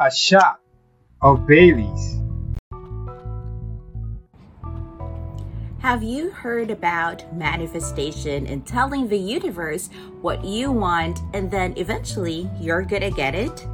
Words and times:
a 0.00 0.10
shot 0.10 0.60
of 1.20 1.46
Bailey's. 1.46 2.18
Have 5.80 6.02
you 6.02 6.30
heard 6.30 6.70
about 6.70 7.34
manifestation 7.34 8.46
and 8.46 8.64
telling 8.64 9.08
the 9.08 9.18
universe 9.18 9.90
what 10.20 10.44
you 10.44 10.70
want 10.70 11.18
and 11.34 11.50
then 11.50 11.74
eventually 11.76 12.48
you're 12.60 12.82
gonna 12.82 13.10
get 13.10 13.34
it? 13.34 13.66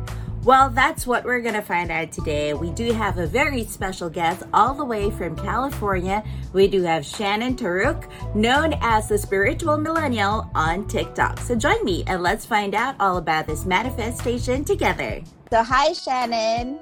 Well, 0.49 0.71
that's 0.71 1.07
what 1.07 1.27
we're 1.27 1.43
going 1.43 1.57
to 1.57 1.61
find 1.61 1.91
out 1.91 2.11
today. 2.11 2.55
We 2.55 2.71
do 2.71 2.91
have 2.95 3.19
a 3.19 3.27
very 3.27 3.65
special 3.65 4.09
guest 4.09 4.45
all 4.55 4.73
the 4.73 4.83
way 4.83 5.11
from 5.11 5.37
California. 5.37 6.25
We 6.55 6.69
do 6.69 6.81
have 6.85 7.05
Shannon 7.05 7.55
Taruc, 7.55 8.09
known 8.35 8.73
as 8.81 9.11
the 9.11 9.19
Spiritual 9.19 9.77
Millennial 9.77 10.51
on 10.55 10.89
TikTok. 10.89 11.39
So 11.41 11.55
join 11.55 11.85
me 11.85 12.03
and 12.07 12.23
let's 12.23 12.47
find 12.47 12.75
out 12.75 12.95
all 12.99 13.19
about 13.19 13.47
this 13.47 13.67
manifestation 13.67 14.65
together. 14.65 15.21
So, 15.51 15.63
hi, 15.63 15.93
Shannon. 15.93 16.79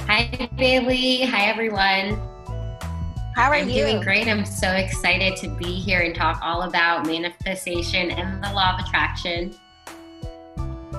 Hi, 0.00 0.50
Bailey. 0.54 1.22
Hi, 1.22 1.46
everyone. 1.46 2.20
How 3.34 3.48
are 3.48 3.54
I'm 3.54 3.70
you? 3.70 3.76
doing 3.76 4.02
great. 4.02 4.28
I'm 4.28 4.44
so 4.44 4.70
excited 4.72 5.36
to 5.36 5.48
be 5.56 5.72
here 5.80 6.00
and 6.00 6.14
talk 6.14 6.38
all 6.42 6.64
about 6.64 7.06
manifestation 7.06 8.10
and 8.10 8.44
the 8.44 8.52
law 8.52 8.74
of 8.74 8.84
attraction. 8.84 9.54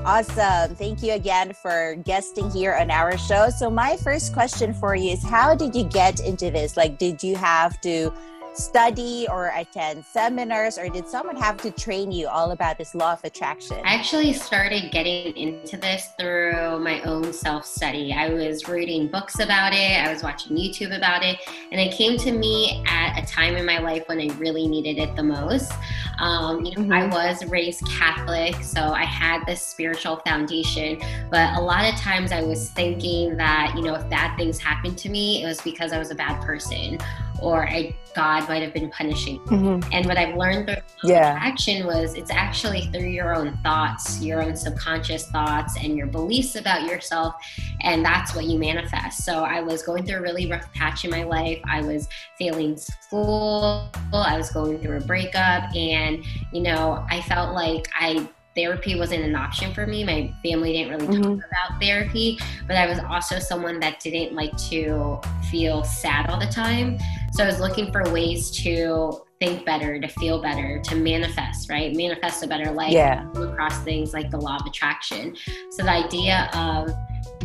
Awesome. 0.05 0.75
Thank 0.75 1.01
you 1.01 1.13
again 1.13 1.51
for 1.53 1.95
guesting 2.03 2.51
here 2.51 2.75
on 2.75 2.91
our 2.91 3.17
show. 3.17 3.49
So, 3.49 3.71
my 3.71 3.97
first 3.97 4.33
question 4.33 4.71
for 4.71 4.95
you 4.95 5.13
is 5.13 5.23
How 5.23 5.55
did 5.55 5.73
you 5.73 5.83
get 5.83 6.19
into 6.19 6.51
this? 6.51 6.77
Like, 6.77 6.99
did 6.99 7.23
you 7.23 7.35
have 7.35 7.81
to 7.81 8.13
study 8.57 9.27
or 9.29 9.51
attend 9.55 10.05
seminars, 10.05 10.77
or 10.77 10.89
did 10.89 11.07
someone 11.07 11.35
have 11.35 11.57
to 11.57 11.71
train 11.71 12.11
you 12.11 12.27
all 12.27 12.51
about 12.51 12.77
this 12.77 12.95
law 12.95 13.13
of 13.13 13.23
attraction? 13.23 13.77
I 13.85 13.95
actually 13.95 14.33
started 14.33 14.91
getting 14.91 15.35
into 15.35 15.77
this 15.77 16.09
through 16.19 16.79
my 16.79 17.01
own 17.01 17.33
self 17.33 17.65
study. 17.65 18.13
I 18.13 18.29
was 18.29 18.67
reading 18.67 19.07
books 19.07 19.39
about 19.39 19.73
it, 19.73 20.03
I 20.03 20.11
was 20.11 20.23
watching 20.23 20.55
YouTube 20.55 20.95
about 20.95 21.23
it, 21.23 21.37
and 21.71 21.79
it 21.79 21.93
came 21.93 22.17
to 22.19 22.31
me 22.31 22.83
at 22.87 23.21
a 23.21 23.25
time 23.25 23.55
in 23.55 23.65
my 23.65 23.79
life 23.79 24.03
when 24.07 24.19
I 24.19 24.33
really 24.35 24.67
needed 24.67 24.97
it 24.97 25.15
the 25.15 25.23
most. 25.23 25.73
Um, 26.19 26.63
you 26.63 26.75
know, 26.75 26.81
mm-hmm. 26.81 26.93
I 26.93 27.07
was 27.07 27.45
raised 27.45 27.85
Catholic, 27.87 28.55
so 28.63 28.81
I 28.81 29.03
had 29.03 29.45
this 29.45 29.61
spiritual 29.61 30.17
foundation, 30.25 31.01
but 31.29 31.57
a 31.57 31.61
lot 31.61 31.91
of 31.91 31.99
times 31.99 32.31
I 32.31 32.41
was 32.41 32.69
thinking 32.69 33.35
that, 33.37 33.73
you 33.75 33.81
know, 33.81 33.95
if 33.95 34.09
bad 34.09 34.37
things 34.37 34.57
happened 34.59 34.97
to 34.99 35.09
me, 35.09 35.43
it 35.43 35.47
was 35.47 35.59
because 35.61 35.91
I 35.91 35.99
was 35.99 36.11
a 36.11 36.15
bad 36.15 36.41
person 36.41 36.97
or 37.41 37.67
I, 37.67 37.95
God 38.15 38.47
might 38.47 38.61
have 38.61 38.73
been 38.73 38.89
punishing. 38.91 39.39
Mm-hmm. 39.41 39.89
And 39.91 40.05
what 40.05 40.17
I've 40.17 40.35
learned 40.35 40.67
through 40.67 41.09
yeah. 41.09 41.37
action 41.41 41.85
was 41.85 42.15
it's 42.15 42.31
actually 42.31 42.89
through 42.93 43.09
your 43.09 43.35
own 43.35 43.57
thoughts, 43.63 44.21
your 44.21 44.41
own 44.41 44.55
subconscious 44.55 45.27
thoughts, 45.29 45.77
and 45.81 45.97
your 45.97 46.07
beliefs 46.07 46.55
about 46.55 46.83
yourself. 46.83 47.35
And 47.81 48.05
that's 48.05 48.33
what 48.35 48.45
you 48.45 48.57
manifest. 48.57 49.25
So 49.25 49.43
I 49.43 49.61
was 49.61 49.83
going 49.83 50.05
through 50.05 50.19
a 50.19 50.21
really 50.21 50.49
rough 50.49 50.71
patch 50.73 51.03
in 51.03 51.11
my 51.11 51.23
life. 51.23 51.59
I 51.65 51.81
was 51.81 52.07
failing 52.39 52.77
school. 52.77 53.89
I 54.13 54.37
was 54.37 54.49
going 54.49 54.79
through 54.79 54.97
a 54.97 55.01
breakup. 55.01 55.75
And, 55.75 56.23
you 56.53 56.61
know, 56.61 57.05
I 57.09 57.21
felt 57.21 57.53
like 57.53 57.87
I 57.99 58.27
therapy 58.55 58.97
wasn't 58.97 59.23
an 59.23 59.35
option 59.35 59.73
for 59.73 59.85
me. 59.85 60.03
My 60.03 60.33
family 60.43 60.73
didn't 60.73 60.91
really 60.91 61.07
mm-hmm. 61.07 61.23
talk 61.23 61.43
about 61.45 61.81
therapy, 61.81 62.39
but 62.67 62.77
I 62.77 62.87
was 62.87 62.99
also 62.99 63.37
someone 63.39 63.79
that 63.81 63.99
didn't 63.99 64.33
like 64.33 64.55
to 64.69 65.19
feel 65.51 65.83
sad 65.83 66.29
all 66.29 66.39
the 66.39 66.47
time. 66.47 66.97
So 67.33 67.43
I 67.43 67.47
was 67.47 67.59
looking 67.59 67.91
for 67.91 68.09
ways 68.11 68.49
to 68.63 69.21
think 69.39 69.65
better, 69.65 69.99
to 69.99 70.07
feel 70.07 70.41
better, 70.41 70.79
to 70.79 70.95
manifest, 70.95 71.69
right? 71.69 71.93
Manifest 71.93 72.43
a 72.43 72.47
better 72.47 72.71
life. 72.71 72.93
Yeah. 72.93 73.29
Across 73.31 73.83
things 73.83 74.13
like 74.13 74.31
the 74.31 74.37
law 74.37 74.55
of 74.55 74.65
attraction. 74.65 75.35
So 75.71 75.83
the 75.83 75.91
idea 75.91 76.49
of 76.53 76.89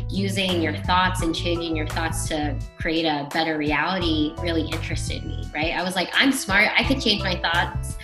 using 0.08 0.60
your 0.60 0.76
thoughts 0.76 1.22
and 1.22 1.34
changing 1.34 1.76
your 1.76 1.86
thoughts 1.86 2.28
to 2.28 2.56
create 2.78 3.04
a 3.04 3.28
better 3.32 3.56
reality 3.56 4.34
really 4.38 4.62
interested 4.62 5.24
me, 5.24 5.44
right? 5.54 5.72
I 5.72 5.82
was 5.82 5.94
like, 5.96 6.10
I'm 6.14 6.32
smart. 6.32 6.68
I 6.76 6.84
could 6.84 7.00
change 7.00 7.22
my 7.22 7.36
thoughts 7.36 7.96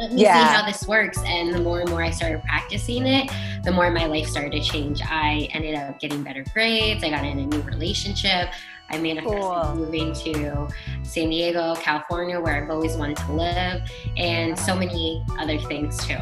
let 0.00 0.12
me 0.12 0.22
yeah. 0.22 0.48
see 0.48 0.54
how 0.54 0.66
this 0.66 0.88
works. 0.88 1.18
And 1.26 1.52
the 1.52 1.60
more 1.60 1.80
and 1.80 1.90
more 1.90 2.02
I 2.02 2.10
started 2.10 2.42
practicing 2.42 3.06
it, 3.06 3.30
the 3.62 3.70
more 3.70 3.90
my 3.90 4.06
life 4.06 4.26
started 4.26 4.52
to 4.52 4.60
change. 4.60 5.02
I 5.04 5.48
ended 5.52 5.74
up 5.74 6.00
getting 6.00 6.22
better 6.22 6.42
grades. 6.54 7.04
I 7.04 7.10
got 7.10 7.24
in 7.24 7.38
a 7.38 7.46
new 7.46 7.60
relationship. 7.62 8.48
I 8.88 8.98
manifested 8.98 9.40
cool. 9.40 9.74
moving 9.76 10.12
to 10.14 10.68
San 11.02 11.28
Diego, 11.28 11.76
California, 11.76 12.40
where 12.40 12.60
I've 12.60 12.70
always 12.70 12.96
wanted 12.96 13.18
to 13.18 13.32
live, 13.32 13.82
and 14.16 14.58
so 14.58 14.74
many 14.74 15.24
other 15.38 15.58
things 15.58 15.96
too. 16.04 16.16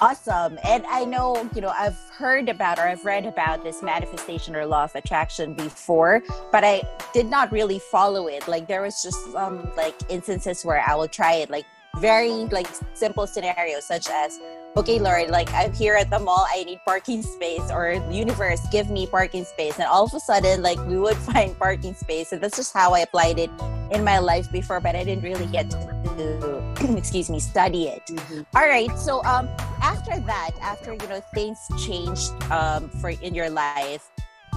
Awesome. 0.00 0.58
And 0.64 0.84
I 0.86 1.04
know, 1.04 1.48
you 1.54 1.60
know, 1.60 1.68
I've 1.68 1.98
heard 2.16 2.48
about 2.48 2.78
or 2.78 2.82
I've 2.82 3.04
read 3.04 3.26
about 3.26 3.62
this 3.62 3.82
manifestation 3.82 4.56
or 4.56 4.66
law 4.66 4.84
of 4.84 4.94
attraction 4.94 5.54
before, 5.54 6.22
but 6.50 6.64
I 6.64 6.82
did 7.12 7.26
not 7.26 7.52
really 7.52 7.78
follow 7.78 8.26
it. 8.26 8.48
Like 8.48 8.66
there 8.66 8.82
was 8.82 9.02
just 9.02 9.32
some 9.32 9.70
like 9.76 9.94
instances 10.08 10.64
where 10.64 10.82
I 10.84 10.94
will 10.94 11.08
try 11.08 11.34
it 11.34 11.50
like 11.50 11.64
very 11.98 12.30
like 12.30 12.68
simple 12.94 13.26
scenarios 13.26 13.84
such 13.84 14.08
as 14.10 14.40
okay 14.76 14.98
lord 14.98 15.30
like 15.30 15.52
i'm 15.52 15.72
here 15.72 15.94
at 15.94 16.10
the 16.10 16.18
mall 16.18 16.46
i 16.50 16.64
need 16.64 16.80
parking 16.84 17.22
space 17.22 17.70
or 17.70 17.92
universe 18.10 18.60
give 18.72 18.90
me 18.90 19.06
parking 19.06 19.44
space 19.44 19.78
and 19.78 19.86
all 19.86 20.04
of 20.04 20.14
a 20.14 20.20
sudden 20.20 20.62
like 20.62 20.78
we 20.86 20.98
would 20.98 21.16
find 21.32 21.56
parking 21.58 21.94
space 21.94 22.32
and 22.32 22.42
that's 22.42 22.56
just 22.56 22.72
how 22.74 22.92
i 22.92 23.00
applied 23.00 23.38
it 23.38 23.50
in 23.92 24.02
my 24.02 24.18
life 24.18 24.50
before 24.50 24.80
but 24.80 24.96
i 24.96 25.04
didn't 25.04 25.22
really 25.22 25.46
get 25.46 25.70
to 25.70 25.94
excuse 26.96 27.30
me 27.30 27.38
study 27.38 27.86
it 27.86 28.04
mm-hmm. 28.06 28.42
all 28.56 28.66
right 28.66 28.90
so 28.98 29.22
um 29.24 29.48
after 29.82 30.18
that 30.20 30.50
after 30.60 30.92
you 30.92 31.08
know 31.08 31.20
things 31.32 31.58
changed 31.84 32.32
um 32.50 32.88
for 33.00 33.10
in 33.10 33.34
your 33.34 33.50
life 33.50 34.10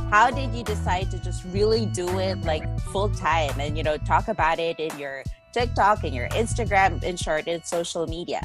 how 0.10 0.32
did 0.32 0.54
you 0.54 0.64
decide 0.64 1.12
to 1.12 1.20
just 1.20 1.44
really 1.46 1.86
do 1.88 2.08
it 2.20 2.40
like 2.42 2.64
full 2.92 3.10
time 3.10 3.60
and 3.60 3.78
you 3.78 3.84
know 3.84 3.98
talk 3.98 4.28
about 4.28 4.58
it 4.58 4.80
in 4.80 4.98
your 4.98 5.24
TikTok 5.58 6.04
and 6.04 6.14
your 6.14 6.30
Instagram, 6.30 7.02
in 7.04 7.18
short, 7.18 7.48
in 7.48 7.64
social 7.64 8.06
media. 8.06 8.42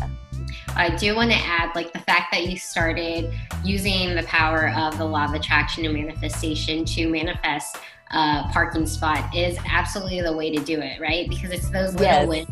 I 0.74 0.96
do 0.96 1.14
want 1.14 1.30
to 1.30 1.36
add, 1.36 1.74
like, 1.74 1.92
the 1.92 1.98
fact 1.98 2.32
that 2.32 2.46
you 2.46 2.56
started 2.56 3.30
using 3.62 4.14
the 4.14 4.22
power 4.22 4.70
of 4.70 4.96
the 4.96 5.04
law 5.04 5.26
of 5.26 5.34
attraction 5.34 5.84
and 5.84 5.92
manifestation 5.92 6.86
to 6.86 7.08
manifest 7.08 7.76
a 8.12 8.44
parking 8.50 8.86
spot 8.86 9.34
is 9.36 9.58
absolutely 9.68 10.22
the 10.22 10.34
way 10.34 10.54
to 10.54 10.62
do 10.64 10.80
it, 10.80 11.00
right? 11.00 11.28
Because 11.28 11.50
it's 11.50 11.68
those 11.70 11.92
little 11.94 12.06
yes. 12.06 12.28
wins 12.28 12.48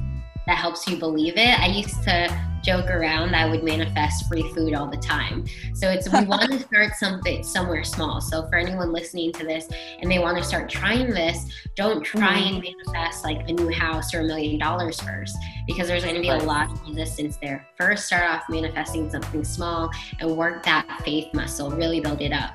that 0.47 0.57
helps 0.57 0.87
you 0.87 0.97
believe 0.97 1.39
it. 1.39 1.59
I 1.59 1.67
used 1.67 2.03
to 2.03 2.50
joke 2.63 2.91
around 2.91 3.35
I 3.35 3.49
would 3.49 3.63
manifest 3.63 4.29
free 4.29 4.51
food 4.55 4.75
all 4.75 4.87
the 4.87 4.97
time. 4.97 5.47
So 5.75 5.91
it's 5.91 6.11
we 6.13 6.25
want 6.27 6.51
to 6.53 6.61
start 6.61 6.95
something 6.97 7.43
somewhere 7.43 7.85
small. 7.85 8.21
So 8.21 8.47
for 8.49 8.57
anyone 8.57 8.93
listening 8.93 9.33
to 9.35 9.45
this 9.45 9.69
and 10.01 10.11
they 10.11 10.19
want 10.19 10.39
to 10.39 10.45
start 10.45 10.69
trying 10.69 11.11
this, 11.11 11.47
don't 11.75 12.05
try 12.05 12.39
mm-hmm. 12.39 12.55
and 12.57 12.77
manifest 12.87 13.25
like 13.25 13.49
a 13.49 13.53
new 13.53 13.71
house 13.71 14.15
or 14.15 14.21
a 14.21 14.25
million 14.25 14.59
dollars 14.59 15.01
first 15.01 15.37
because 15.67 15.89
there's 15.89 16.03
going 16.03 16.17
to 16.17 16.21
be 16.21 16.29
a 16.29 16.37
lot 16.37 16.71
of 16.71 16.89
resistance 16.89 17.37
there. 17.37 17.67
First, 17.77 18.07
start 18.07 18.31
off 18.31 18.43
manifesting 18.49 19.11
something 19.11 19.45
small 19.45 19.91
and 20.19 20.37
work 20.37 20.63
that 20.65 20.87
faith 21.05 21.33
muscle, 21.33 21.71
really 21.71 22.01
build 22.01 22.21
it 22.21 22.33
up. 22.33 22.51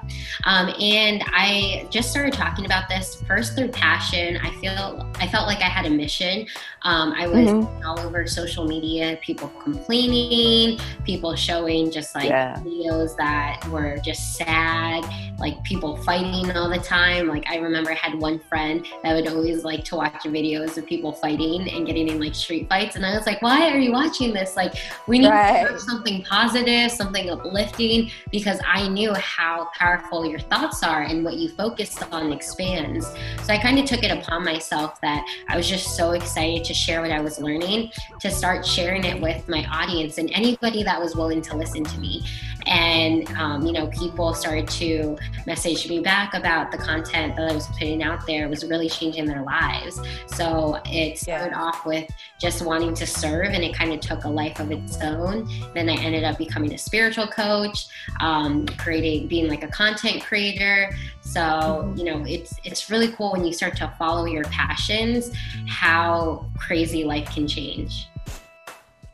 Um, 0.45 0.73
and 0.79 1.23
I 1.27 1.87
just 1.89 2.11
started 2.11 2.33
talking 2.33 2.65
about 2.65 2.89
this 2.89 3.21
first 3.27 3.55
through 3.55 3.69
passion. 3.69 4.37
I 4.37 4.51
feel 4.59 5.09
I 5.15 5.27
felt 5.27 5.47
like 5.47 5.59
I 5.59 5.69
had 5.69 5.85
a 5.85 5.89
mission. 5.89 6.45
Um, 6.83 7.13
I 7.17 7.27
was 7.27 7.47
mm-hmm. 7.47 7.87
all 7.87 7.99
over 7.99 8.27
social 8.27 8.67
media, 8.67 9.17
people 9.23 9.49
complaining 9.63 9.94
complaining, 9.95 10.79
people 11.05 11.35
showing 11.35 11.91
just 11.91 12.15
like 12.15 12.29
yeah. 12.29 12.55
videos 12.57 13.15
that 13.17 13.65
were 13.69 13.97
just 14.03 14.35
sad, 14.35 15.05
like 15.39 15.61
people 15.63 15.97
fighting 15.97 16.51
all 16.51 16.69
the 16.69 16.79
time. 16.79 17.27
Like 17.27 17.45
I 17.47 17.57
remember 17.57 17.91
I 17.91 17.95
had 17.95 18.19
one 18.19 18.39
friend 18.39 18.85
that 19.03 19.13
would 19.13 19.27
always 19.27 19.63
like 19.63 19.83
to 19.85 19.95
watch 19.95 20.23
videos 20.23 20.77
of 20.77 20.85
people 20.85 21.13
fighting 21.13 21.69
and 21.69 21.85
getting 21.85 22.09
in 22.09 22.19
like 22.19 22.35
street 22.35 22.67
fights. 22.67 22.95
And 22.95 23.05
I 23.05 23.15
was 23.15 23.25
like, 23.25 23.41
why 23.41 23.69
are 23.69 23.77
you 23.77 23.91
watching 23.91 24.33
this? 24.33 24.55
Like 24.55 24.75
we 25.07 25.19
need 25.19 25.29
right. 25.29 25.67
to 25.67 25.79
something 25.79 26.23
positive, 26.23 26.91
something 26.91 27.29
uplifting, 27.29 28.11
because 28.31 28.59
I 28.65 28.87
knew 28.87 29.13
how 29.13 29.69
powerful 29.77 30.25
your 30.25 30.39
thoughts 30.39 30.83
are 30.83 31.03
and 31.03 31.23
what 31.23 31.35
you 31.35 31.49
focus 31.49 32.01
on 32.11 32.33
expands. 32.33 33.07
So 33.43 33.53
I 33.53 33.57
kind 33.57 33.79
of 33.79 33.85
took 33.85 34.03
it 34.03 34.11
upon 34.11 34.43
myself 34.43 34.99
that 35.01 35.25
I 35.47 35.55
was 35.55 35.69
just 35.69 35.95
so 35.95 36.11
excited 36.11 36.63
to 36.65 36.73
share 36.73 37.01
what 37.01 37.11
I 37.11 37.21
was 37.21 37.39
learning, 37.39 37.91
to 38.19 38.31
start 38.31 38.65
sharing 38.65 39.03
it 39.03 39.21
with 39.21 39.47
my 39.47 39.65
audience 39.65 39.84
audience 39.85 40.17
and 40.17 40.31
anybody 40.33 40.83
that 40.83 40.99
was 40.99 41.15
willing 41.15 41.41
to 41.41 41.55
listen 41.55 41.83
to 41.83 41.99
me. 41.99 42.23
And, 42.67 43.29
um, 43.37 43.63
you 43.63 43.71
know, 43.71 43.87
people 43.87 44.33
started 44.33 44.67
to 44.69 45.15
message 45.45 45.87
me 45.87 45.99
back 45.99 46.33
about 46.33 46.71
the 46.71 46.79
content 46.79 47.35
that 47.35 47.51
I 47.51 47.53
was 47.53 47.67
putting 47.67 48.01
out 48.01 48.25
there 48.25 48.49
was 48.49 48.65
really 48.65 48.89
changing 48.89 49.25
their 49.25 49.43
lives. 49.43 50.01
So 50.25 50.81
it 50.85 51.19
started 51.19 51.51
yeah. 51.51 51.61
off 51.61 51.85
with 51.85 52.09
just 52.41 52.65
wanting 52.65 52.95
to 52.95 53.05
serve, 53.05 53.49
and 53.49 53.63
it 53.63 53.75
kind 53.75 53.93
of 53.93 53.99
took 53.99 54.23
a 54.23 54.29
life 54.29 54.59
of 54.59 54.71
its 54.71 54.99
own. 55.01 55.47
Then 55.75 55.89
I 55.89 55.95
ended 55.95 56.23
up 56.23 56.39
becoming 56.39 56.73
a 56.73 56.77
spiritual 56.77 57.27
coach, 57.27 57.85
um, 58.19 58.65
creating, 58.77 59.27
being 59.27 59.47
like 59.47 59.63
a 59.63 59.67
content 59.67 60.23
creator. 60.23 60.89
So, 61.21 61.41
mm-hmm. 61.41 61.97
you 61.97 62.05
know, 62.05 62.25
it's 62.27 62.55
it's 62.63 62.89
really 62.89 63.11
cool 63.11 63.33
when 63.33 63.45
you 63.45 63.53
start 63.53 63.77
to 63.77 63.93
follow 63.99 64.25
your 64.25 64.43
passions, 64.45 65.31
how 65.67 66.45
crazy 66.57 67.03
life 67.03 67.29
can 67.29 67.47
change. 67.47 68.07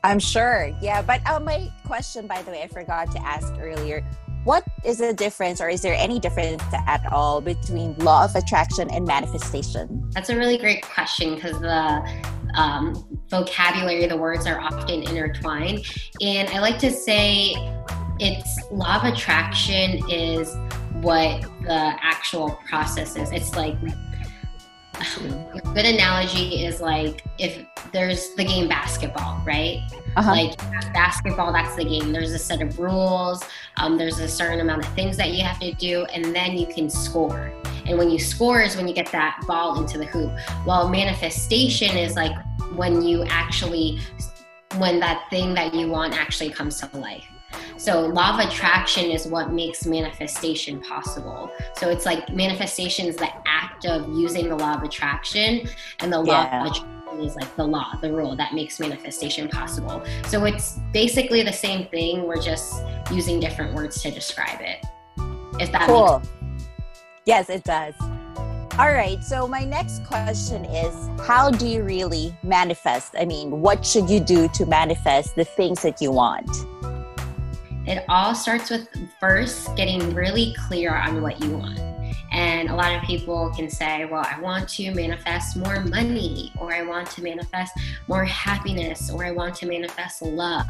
I'm 0.03 0.19
sure. 0.19 0.71
Yeah. 0.81 1.01
But 1.01 1.21
uh, 1.29 1.39
my 1.39 1.71
question, 1.85 2.27
by 2.27 2.41
the 2.41 2.51
way, 2.51 2.63
I 2.63 2.67
forgot 2.67 3.11
to 3.11 3.19
ask 3.25 3.53
earlier 3.59 4.03
what 4.43 4.63
is 4.83 4.97
the 4.97 5.13
difference, 5.13 5.61
or 5.61 5.69
is 5.69 5.83
there 5.83 5.93
any 5.93 6.19
difference 6.19 6.63
at 6.73 7.05
all 7.11 7.41
between 7.41 7.95
law 7.99 8.25
of 8.25 8.35
attraction 8.35 8.89
and 8.89 9.05
manifestation? 9.05 10.09
That's 10.15 10.29
a 10.29 10.35
really 10.35 10.57
great 10.57 10.81
question 10.81 11.35
because 11.35 11.59
the 11.61 12.01
um, 12.55 13.21
vocabulary, 13.29 14.07
the 14.07 14.17
words 14.17 14.47
are 14.47 14.59
often 14.59 15.03
intertwined. 15.03 15.85
And 16.21 16.49
I 16.49 16.59
like 16.59 16.79
to 16.79 16.89
say 16.89 17.53
it's 18.19 18.71
law 18.71 18.97
of 18.97 19.13
attraction 19.13 20.01
is 20.09 20.55
what 21.01 21.41
the 21.61 21.95
actual 22.01 22.59
process 22.67 23.15
is. 23.15 23.31
It's 23.31 23.55
like 23.55 23.75
a 25.01 25.61
good 25.73 25.85
analogy 25.85 26.65
is 26.65 26.81
like 26.81 27.23
if 27.37 27.65
there's 27.91 28.33
the 28.35 28.43
game 28.43 28.67
basketball, 28.67 29.41
right? 29.45 29.81
Uh-huh. 30.15 30.31
Like 30.31 30.57
basketball, 30.93 31.51
that's 31.53 31.75
the 31.75 31.83
game. 31.83 32.11
There's 32.11 32.31
a 32.31 32.39
set 32.39 32.61
of 32.61 32.77
rules. 32.79 33.43
Um, 33.77 33.97
there's 33.97 34.19
a 34.19 34.27
certain 34.27 34.59
amount 34.59 34.85
of 34.85 34.93
things 34.93 35.17
that 35.17 35.29
you 35.31 35.43
have 35.43 35.59
to 35.59 35.73
do, 35.73 36.05
and 36.05 36.35
then 36.35 36.57
you 36.57 36.67
can 36.67 36.89
score. 36.89 37.51
And 37.85 37.97
when 37.97 38.09
you 38.09 38.19
score 38.19 38.61
is 38.61 38.75
when 38.75 38.87
you 38.87 38.93
get 38.93 39.11
that 39.11 39.43
ball 39.47 39.79
into 39.81 39.97
the 39.97 40.05
hoop. 40.05 40.31
Well, 40.65 40.89
manifestation 40.89 41.97
is 41.97 42.15
like 42.15 42.35
when 42.75 43.01
you 43.01 43.23
actually, 43.25 43.99
when 44.77 44.99
that 44.99 45.27
thing 45.29 45.53
that 45.55 45.73
you 45.73 45.87
want 45.87 46.13
actually 46.19 46.49
comes 46.51 46.79
to 46.81 46.97
life. 46.97 47.25
So, 47.77 48.05
law 48.05 48.39
of 48.39 48.47
attraction 48.47 49.05
is 49.09 49.27
what 49.27 49.51
makes 49.51 49.85
manifestation 49.85 50.81
possible. 50.81 51.51
So, 51.77 51.89
it's 51.89 52.05
like 52.05 52.29
manifestation 52.29 53.07
is 53.07 53.15
the 53.15 53.29
act 53.61 53.85
of 53.85 54.07
using 54.09 54.49
the 54.49 54.55
law 54.55 54.75
of 54.75 54.83
attraction, 54.83 55.67
and 55.99 56.11
the 56.11 56.19
law 56.19 56.43
yeah. 56.43 56.65
of 56.65 56.71
attraction 56.71 57.19
is 57.21 57.35
like 57.35 57.55
the 57.55 57.65
law, 57.65 57.93
the 58.01 58.11
rule 58.11 58.35
that 58.35 58.53
makes 58.53 58.79
manifestation 58.79 59.47
possible. 59.49 60.03
So, 60.27 60.45
it's 60.45 60.79
basically 60.93 61.43
the 61.43 61.53
same 61.53 61.87
thing. 61.87 62.23
We're 62.23 62.41
just 62.41 62.83
using 63.11 63.39
different 63.39 63.73
words 63.73 64.01
to 64.03 64.11
describe 64.11 64.59
it. 64.61 64.85
If 65.59 65.71
that 65.73 65.87
cool. 65.87 66.19
makes 66.19 66.29
Yes, 67.25 67.49
it 67.49 67.63
does. 67.63 67.93
All 68.79 68.91
right. 68.91 69.23
So 69.23 69.47
my 69.47 69.63
next 69.63 70.03
question 70.05 70.65
is 70.65 71.09
how 71.27 71.51
do 71.51 71.67
you 71.67 71.83
really 71.83 72.35
manifest? 72.41 73.15
I 73.17 73.25
mean, 73.25 73.61
what 73.61 73.85
should 73.85 74.09
you 74.09 74.19
do 74.19 74.47
to 74.49 74.65
manifest 74.65 75.35
the 75.35 75.45
things 75.45 75.83
that 75.83 76.01
you 76.01 76.11
want? 76.11 76.49
It 77.85 78.03
all 78.09 78.33
starts 78.33 78.69
with 78.69 78.87
first 79.19 79.75
getting 79.75 80.13
really 80.15 80.55
clear 80.67 80.95
on 80.95 81.21
what 81.21 81.43
you 81.43 81.51
want. 81.51 81.90
And 82.41 82.71
a 82.71 82.75
lot 82.75 82.95
of 82.95 83.03
people 83.03 83.51
can 83.55 83.69
say, 83.69 84.05
well, 84.05 84.25
I 84.25 84.39
want 84.39 84.67
to 84.69 84.91
manifest 84.95 85.57
more 85.57 85.79
money, 85.81 86.51
or 86.59 86.73
I 86.73 86.81
want 86.81 87.07
to 87.11 87.21
manifest 87.21 87.71
more 88.07 88.25
happiness, 88.25 89.11
or 89.11 89.23
I 89.23 89.29
want 89.29 89.53
to 89.57 89.67
manifest 89.67 90.23
love, 90.23 90.65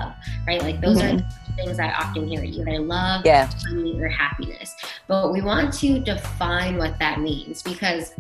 right? 0.46 0.62
Like 0.62 0.82
those 0.82 0.98
mm-hmm. 0.98 1.26
are 1.26 1.56
things 1.56 1.80
I 1.80 1.92
often 1.92 2.28
hear 2.28 2.44
you 2.44 2.62
either 2.62 2.80
love, 2.80 3.26
yeah. 3.26 3.50
money, 3.70 3.98
or 4.02 4.10
happiness. 4.10 4.76
But 5.08 5.32
we 5.32 5.42
want 5.42 5.74
to 5.76 6.00
define 6.00 6.78
what 6.78 7.00
that 7.00 7.22
means 7.22 7.64
because 7.64 8.16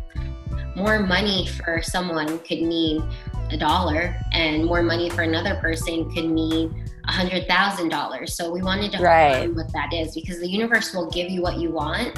more 0.78 1.00
money 1.00 1.46
for 1.48 1.82
someone 1.82 2.40
could 2.40 2.62
mean 2.62 3.04
a 3.50 3.58
dollar, 3.58 4.16
and 4.32 4.64
more 4.64 4.82
money 4.82 5.10
for 5.10 5.24
another 5.24 5.56
person 5.56 6.10
could 6.14 6.30
mean 6.30 6.90
a 7.06 7.12
hundred 7.12 7.48
thousand 7.50 7.90
dollars. 7.90 8.34
So 8.34 8.50
we 8.50 8.62
wanted 8.62 8.94
to 8.94 9.04
right. 9.04 9.54
what 9.54 9.74
that 9.74 9.92
is 9.92 10.16
because 10.16 10.40
the 10.40 10.50
universe 10.50 10.94
will 10.94 11.10
give 11.10 11.30
you 11.30 11.42
what 11.42 11.58
you 11.58 11.72
want. 11.72 12.18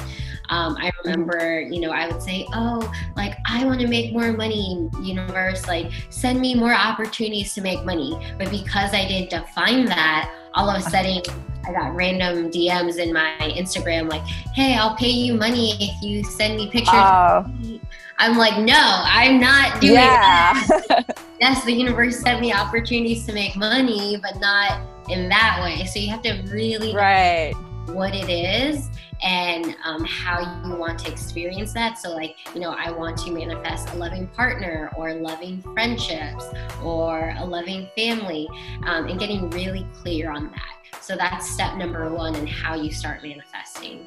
Um, 0.50 0.76
I 0.78 0.90
remember, 1.02 1.60
you 1.60 1.80
know, 1.80 1.90
I 1.90 2.06
would 2.08 2.22
say, 2.22 2.46
"Oh, 2.52 2.92
like 3.16 3.36
I 3.46 3.64
want 3.64 3.80
to 3.80 3.86
make 3.86 4.12
more 4.12 4.32
money, 4.32 4.90
universe. 5.02 5.66
Like 5.66 5.90
send 6.10 6.40
me 6.40 6.54
more 6.54 6.74
opportunities 6.74 7.54
to 7.54 7.60
make 7.60 7.84
money." 7.84 8.18
But 8.38 8.50
because 8.50 8.92
I 8.92 9.06
didn't 9.08 9.30
define 9.30 9.86
that, 9.86 10.30
all 10.54 10.68
of 10.68 10.76
a 10.76 10.82
sudden 10.82 11.22
I 11.66 11.72
got 11.72 11.94
random 11.94 12.50
DMs 12.50 12.98
in 12.98 13.12
my 13.12 13.34
Instagram 13.40 14.10
like, 14.10 14.22
"Hey, 14.54 14.76
I'll 14.76 14.96
pay 14.96 15.10
you 15.10 15.34
money 15.34 15.76
if 15.80 16.02
you 16.02 16.22
send 16.24 16.56
me 16.56 16.68
pictures." 16.70 16.94
Oh. 16.94 17.46
I'm 18.18 18.36
like, 18.38 18.58
no, 18.58 18.78
I'm 18.78 19.40
not 19.40 19.80
doing 19.80 19.94
yeah. 19.94 20.52
that. 20.68 21.18
yes, 21.40 21.64
the 21.64 21.72
universe 21.72 22.20
sent 22.20 22.40
me 22.40 22.52
opportunities 22.52 23.26
to 23.26 23.32
make 23.32 23.56
money, 23.56 24.18
but 24.22 24.38
not 24.38 24.80
in 25.08 25.28
that 25.28 25.60
way. 25.62 25.84
So 25.86 25.98
you 25.98 26.10
have 26.10 26.22
to 26.22 26.42
really 26.48 26.94
right 26.94 27.54
what 27.86 28.14
it 28.14 28.30
is 28.30 28.88
and 29.24 29.74
um, 29.84 30.04
how 30.04 30.62
you 30.64 30.76
want 30.76 30.98
to 31.00 31.10
experience 31.10 31.72
that. 31.72 31.98
So, 31.98 32.10
like, 32.10 32.36
you 32.54 32.60
know, 32.60 32.70
I 32.70 32.90
want 32.90 33.16
to 33.18 33.32
manifest 33.32 33.88
a 33.90 33.96
loving 33.96 34.28
partner 34.28 34.92
or 34.96 35.14
loving 35.14 35.62
friendships 35.74 36.46
or 36.82 37.34
a 37.38 37.44
loving 37.44 37.88
family 37.96 38.46
um, 38.86 39.06
and 39.06 39.18
getting 39.18 39.48
really 39.50 39.86
clear 39.94 40.30
on 40.30 40.50
that. 40.50 41.00
So, 41.02 41.16
that's 41.16 41.50
step 41.50 41.76
number 41.76 42.12
one 42.12 42.34
in 42.36 42.46
how 42.46 42.74
you 42.74 42.92
start 42.92 43.22
manifesting. 43.22 44.06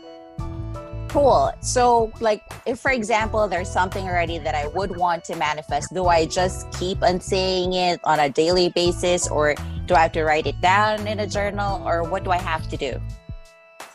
Cool. 1.10 1.52
So, 1.62 2.12
like, 2.20 2.44
if 2.68 2.80
for 2.80 2.92
example, 2.92 3.48
there's 3.48 3.72
something 3.72 4.06
already 4.06 4.38
that 4.38 4.54
I 4.54 4.68
would 4.68 4.96
want 4.96 5.24
to 5.26 5.36
manifest, 5.36 5.94
do 5.94 6.06
I 6.06 6.28
just 6.28 6.70
keep 6.74 7.02
on 7.02 7.20
saying 7.20 7.74
it 7.74 8.00
on 8.04 8.20
a 8.20 8.30
daily 8.30 8.70
basis, 8.70 9.28
or 9.28 9.56
do 9.88 9.96
I 9.96 10.02
have 10.02 10.12
to 10.12 10.24
write 10.24 10.46
it 10.46 10.60
down 10.62 11.08
in 11.08 11.22
a 11.22 11.28
journal, 11.28 11.82
or 11.88 12.04
what 12.04 12.24
do 12.24 12.30
I 12.30 12.38
have 12.38 12.68
to 12.70 12.78
do? 12.78 13.02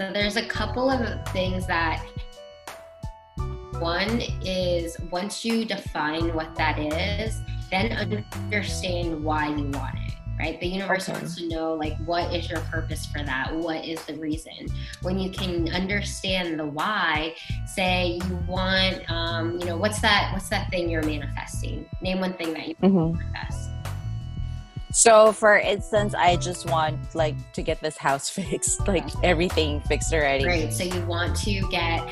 So, 0.03 0.13
there's 0.13 0.37
a 0.37 0.45
couple 0.45 0.91
of 0.91 1.29
things 1.29 1.67
that 1.69 2.05
one 3.79 4.21
is 4.45 4.97
once 5.13 5.45
you 5.45 5.65
define 5.65 6.35
what 6.35 6.55
that 6.57 6.79
is, 6.79 7.41
then 7.71 7.93
understand 7.93 9.23
why 9.23 9.49
you 9.49 9.65
want 9.71 9.95
it 10.07 10.13
right? 10.39 10.59
The 10.59 10.67
universe 10.67 11.09
okay. 11.09 11.19
wants 11.19 11.37
to 11.37 11.47
know 11.47 11.75
like 11.75 11.97
what 11.99 12.35
is 12.35 12.51
your 12.51 12.61
purpose 12.63 13.07
for 13.07 13.23
that? 13.23 13.55
What 13.55 13.85
is 13.85 14.03
the 14.07 14.15
reason? 14.15 14.67
When 15.03 15.19
you 15.19 15.31
can 15.31 15.69
understand 15.73 16.59
the 16.59 16.67
why, 16.67 17.37
say 17.67 18.19
you 18.29 18.37
want, 18.49 19.09
um, 19.09 19.61
you 19.61 19.67
know, 19.67 19.77
what's 19.77 20.01
that? 20.01 20.31
What's 20.33 20.49
that 20.49 20.69
thing 20.71 20.91
you're 20.91 21.05
manifesting? 21.05 21.87
Name 22.01 22.19
one 22.19 22.33
thing 22.33 22.55
that 22.55 22.67
you 22.67 22.75
mm-hmm. 22.77 23.17
manifest. 23.19 23.62
So, 24.93 25.33
for 25.33 25.59
instance, 25.59 26.15
I 26.15 26.37
just 26.37 26.69
want 26.69 27.15
like 27.15 27.35
to 27.55 27.62
get 27.62 27.81
this 27.81 27.97
house 27.97 28.29
fixed, 28.31 28.87
like 28.87 29.09
everything 29.25 29.81
fixed 29.81 30.12
already. 30.12 30.44
Great. 30.44 30.73
So 30.73 30.85
you 30.85 31.00
want 31.06 31.35
to 31.39 31.61
get 31.69 32.06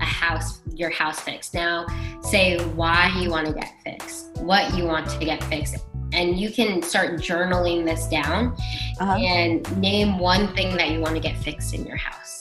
a 0.00 0.04
house, 0.04 0.60
your 0.74 0.90
house 0.90 1.18
fixed. 1.20 1.54
Now, 1.54 1.86
say 2.22 2.58
why 2.74 3.10
you 3.20 3.30
want 3.30 3.46
to 3.46 3.52
get 3.54 3.72
fixed, 3.82 4.36
what 4.36 4.74
you 4.74 4.84
want 4.84 5.08
to 5.08 5.24
get 5.24 5.42
fixed, 5.44 5.76
and 6.12 6.38
you 6.38 6.50
can 6.50 6.82
start 6.82 7.20
journaling 7.20 7.84
this 7.84 8.06
down 8.08 8.54
uh-huh. 9.00 9.16
and 9.16 9.80
name 9.80 10.18
one 10.18 10.54
thing 10.54 10.76
that 10.76 10.90
you 10.90 11.00
want 11.00 11.14
to 11.14 11.20
get 11.20 11.36
fixed 11.38 11.74
in 11.74 11.84
your 11.86 11.96
house. 11.96 12.35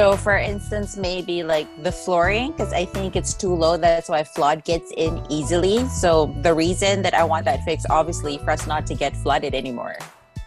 So, 0.00 0.16
for 0.16 0.38
instance, 0.38 0.96
maybe 0.96 1.42
like 1.42 1.68
the 1.82 1.92
flooring, 1.92 2.52
because 2.52 2.72
I 2.72 2.86
think 2.86 3.16
it's 3.16 3.34
too 3.34 3.54
low. 3.54 3.76
That's 3.76 4.08
why 4.08 4.24
flood 4.24 4.64
gets 4.64 4.90
in 4.96 5.22
easily. 5.28 5.86
So, 5.88 6.34
the 6.40 6.54
reason 6.54 7.02
that 7.02 7.12
I 7.12 7.22
want 7.22 7.44
that 7.44 7.62
fixed, 7.64 7.84
obviously, 7.90 8.38
for 8.38 8.52
us 8.52 8.66
not 8.66 8.86
to 8.86 8.94
get 8.94 9.14
flooded 9.14 9.54
anymore. 9.54 9.98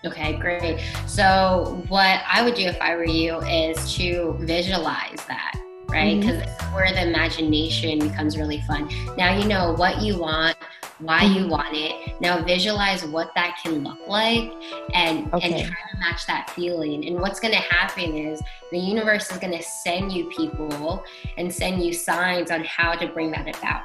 Okay, 0.05 0.37
great. 0.37 0.79
So, 1.05 1.85
what 1.87 2.23
I 2.27 2.41
would 2.41 2.55
do 2.55 2.63
if 2.63 2.81
I 2.81 2.95
were 2.95 3.05
you 3.05 3.41
is 3.41 3.93
to 3.93 4.35
visualize 4.39 5.23
that, 5.27 5.53
right? 5.87 6.19
Because 6.19 6.41
mm-hmm. 6.41 6.73
where 6.73 6.91
the 6.91 7.07
imagination 7.07 7.99
becomes 7.99 8.39
really 8.39 8.61
fun. 8.61 8.89
Now 9.19 9.37
you 9.37 9.47
know 9.47 9.73
what 9.73 10.01
you 10.01 10.17
want, 10.17 10.57
why 11.03 11.23
you 11.23 11.41
mm-hmm. 11.41 11.49
want 11.49 11.75
it. 11.75 12.19
Now 12.21 12.43
visualize 12.43 13.05
what 13.05 13.31
that 13.35 13.57
can 13.61 13.83
look 13.83 14.07
like 14.07 14.51
and 14.93 15.31
okay. 15.33 15.51
and 15.51 15.67
try 15.67 15.77
to 15.91 15.97
match 15.99 16.25
that 16.27 16.49
feeling. 16.51 17.05
And 17.05 17.19
what's 17.19 17.39
going 17.39 17.53
to 17.53 17.59
happen 17.59 18.15
is 18.15 18.41
the 18.71 18.79
universe 18.79 19.31
is 19.31 19.37
going 19.37 19.55
to 19.55 19.63
send 19.63 20.11
you 20.11 20.29
people 20.35 21.03
and 21.37 21.53
send 21.53 21.83
you 21.83 21.93
signs 21.93 22.51
on 22.51 22.63
how 22.63 22.93
to 22.93 23.07
bring 23.07 23.31
that 23.31 23.55
about. 23.57 23.83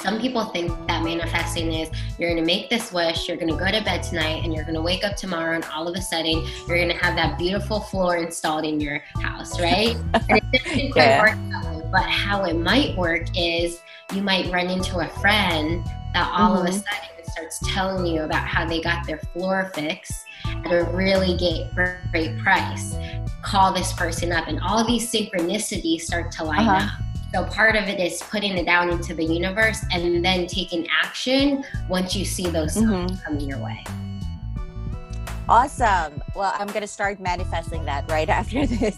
Some 0.00 0.20
people 0.20 0.44
think 0.46 0.70
that 0.88 1.02
manifesting 1.02 1.72
is 1.72 1.90
you're 2.18 2.28
going 2.28 2.40
to 2.40 2.46
make 2.46 2.68
this 2.68 2.92
wish, 2.92 3.28
you're 3.28 3.38
going 3.38 3.50
to 3.50 3.56
go 3.56 3.70
to 3.70 3.82
bed 3.82 4.02
tonight, 4.02 4.44
and 4.44 4.54
you're 4.54 4.64
going 4.64 4.74
to 4.74 4.82
wake 4.82 5.04
up 5.04 5.16
tomorrow, 5.16 5.54
and 5.54 5.64
all 5.74 5.88
of 5.88 5.96
a 5.96 6.02
sudden 6.02 6.46
you're 6.68 6.76
going 6.76 6.90
to 6.90 6.96
have 6.96 7.16
that 7.16 7.38
beautiful 7.38 7.80
floor 7.80 8.16
installed 8.16 8.64
in 8.64 8.78
your 8.78 8.98
house, 9.22 9.58
right? 9.58 9.96
and 10.28 10.40
it 10.52 10.64
doesn't 10.64 10.92
quite 10.92 11.04
yeah. 11.04 11.22
work. 11.22 11.65
But 11.96 12.10
how 12.10 12.44
it 12.44 12.58
might 12.58 12.94
work 12.94 13.22
is 13.34 13.80
you 14.12 14.20
might 14.20 14.52
run 14.52 14.68
into 14.68 14.98
a 14.98 15.08
friend 15.20 15.82
that 16.12 16.30
all 16.30 16.50
mm-hmm. 16.50 16.58
of 16.58 16.64
a 16.66 16.68
mm-hmm. 16.68 16.72
sudden 16.72 17.24
starts 17.24 17.58
telling 17.72 18.04
you 18.04 18.20
about 18.20 18.46
how 18.46 18.66
they 18.66 18.82
got 18.82 19.06
their 19.06 19.16
floor 19.16 19.70
fixed 19.74 20.26
at 20.44 20.72
a 20.72 20.84
really 20.92 21.38
great 21.74 22.38
price. 22.38 22.94
Call 23.40 23.72
this 23.72 23.94
person 23.94 24.30
up, 24.30 24.46
and 24.46 24.60
all 24.60 24.86
these 24.86 25.10
synchronicities 25.10 26.02
start 26.02 26.30
to 26.32 26.44
line 26.44 26.68
uh-huh. 26.68 26.84
up. 26.84 27.24
So 27.32 27.54
part 27.54 27.76
of 27.76 27.84
it 27.84 27.98
is 27.98 28.22
putting 28.24 28.58
it 28.58 28.66
down 28.66 28.90
into 28.90 29.14
the 29.14 29.24
universe 29.24 29.82
and 29.90 30.22
then 30.22 30.46
taking 30.46 30.86
action 31.02 31.64
once 31.88 32.14
you 32.14 32.26
see 32.26 32.46
those 32.46 32.76
mm-hmm. 32.76 33.16
coming 33.24 33.48
your 33.48 33.58
way. 33.58 33.82
Awesome. 35.48 36.22
Well, 36.34 36.52
I'm 36.58 36.66
going 36.66 36.80
to 36.80 36.88
start 36.88 37.20
manifesting 37.20 37.84
that 37.84 38.10
right 38.10 38.28
after 38.40 38.66
this. 38.66 38.96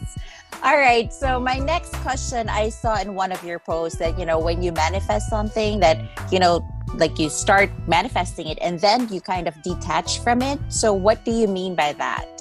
All 0.63 0.77
right. 0.77 1.13
So, 1.13 1.39
my 1.39 1.59
next 1.59 1.95
question 1.97 2.49
I 2.49 2.71
saw 2.71 2.99
in 3.01 3.15
one 3.15 3.33
of 3.33 3.45
your 3.45 3.59
posts 3.59 3.99
that, 3.99 4.19
you 4.19 4.25
know, 4.25 4.39
when 4.39 4.63
you 4.63 4.73
manifest 4.73 5.29
something, 5.29 5.81
that, 5.81 5.99
you 6.33 6.39
know, 6.39 6.67
like 6.95 7.19
you 7.19 7.29
start 7.29 7.71
manifesting 7.87 8.49
it 8.49 8.59
and 8.63 8.81
then 8.81 9.13
you 9.13 9.21
kind 9.21 9.47
of 9.47 9.61
detach 9.63 10.21
from 10.21 10.43
it. 10.43 10.59
So, 10.69 10.93
what 10.93 11.25
do 11.25 11.33
you 11.33 11.47
mean 11.47 11.75
by 11.75 11.93
that? 11.95 12.38